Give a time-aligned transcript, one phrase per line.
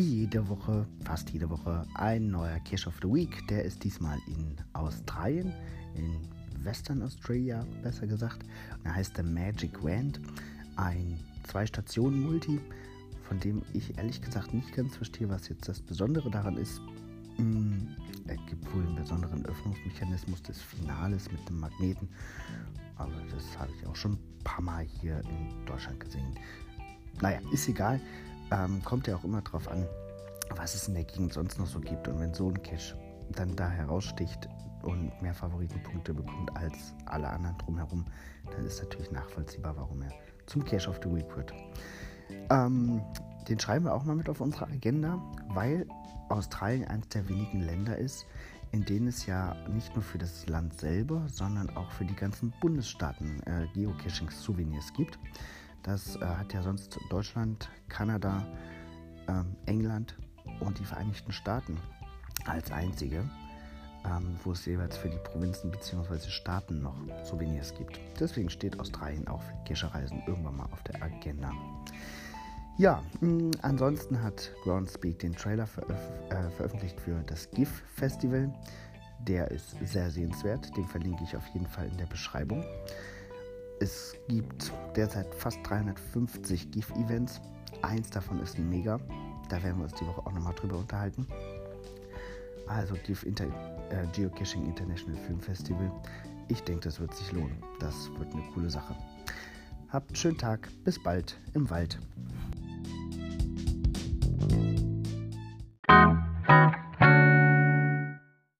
[0.00, 3.46] jede Woche, fast jede Woche, ein neuer Cash of the Week.
[3.48, 5.52] Der ist diesmal in Australien,
[5.94, 6.16] in
[6.64, 8.42] Western Australia besser gesagt.
[8.78, 10.20] Und er heißt The Magic Wand,
[10.76, 12.60] ein Zwei-Stationen-Multi,
[13.28, 16.80] von dem ich ehrlich gesagt nicht ganz verstehe, was jetzt das Besondere daran ist.
[17.36, 17.88] Hm,
[18.26, 22.08] er gibt wohl einen besonderen Öffnungsmechanismus des Finales mit dem Magneten,
[22.96, 26.34] aber das habe ich auch schon ein paar Mal hier in Deutschland gesehen.
[27.20, 28.00] Naja, ist egal.
[28.52, 29.86] Ähm, kommt ja auch immer drauf an,
[30.56, 32.08] was es in der Gegend sonst noch so gibt.
[32.08, 32.96] Und wenn so ein Cache
[33.30, 34.48] dann da heraussticht
[34.82, 38.04] und mehr Favoritenpunkte bekommt als alle anderen drumherum,
[38.50, 40.10] dann ist natürlich nachvollziehbar, warum er
[40.46, 41.52] zum Cache of the Week wird.
[42.50, 43.00] Ähm,
[43.48, 45.86] den schreiben wir auch mal mit auf unsere Agenda, weil
[46.28, 48.26] Australien eines der wenigen Länder ist,
[48.72, 52.52] in denen es ja nicht nur für das Land selber, sondern auch für die ganzen
[52.60, 55.18] Bundesstaaten äh, Geocaching-Souvenirs gibt.
[55.82, 58.46] Das äh, hat ja sonst Deutschland, Kanada,
[59.28, 60.16] ähm, England
[60.60, 61.78] und die Vereinigten Staaten
[62.46, 63.24] als einzige,
[64.04, 66.28] ähm, wo es jeweils für die Provinzen bzw.
[66.28, 68.00] Staaten noch Souvenirs gibt.
[68.18, 71.50] Deswegen steht Australien auch für Cache-Reisen irgendwann mal auf der Agenda.
[72.78, 75.98] Ja, mh, mm, ansonsten hat Groundspeak den Trailer veröf
[76.30, 78.52] äh, veröffentlicht für das GIF Festival.
[79.20, 82.64] Der ist sehr sehenswert, den verlinke ich auf jeden Fall in der Beschreibung.
[83.78, 87.40] Es gibt derzeit fast 350 GIF-Events.
[87.82, 89.00] Eins davon ist ein Mega.
[89.48, 91.26] Da werden wir uns die Woche auch nochmal drüber unterhalten.
[92.66, 93.46] Also GIF Inter
[93.90, 95.90] äh, Geocaching International Film Festival.
[96.48, 97.56] Ich denke, das wird sich lohnen.
[97.80, 98.94] Das wird eine coole Sache.
[99.88, 100.68] Habt einen schönen Tag.
[100.84, 101.98] Bis bald im Wald.